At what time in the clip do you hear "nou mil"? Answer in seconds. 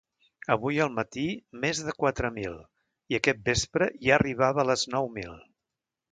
4.95-5.37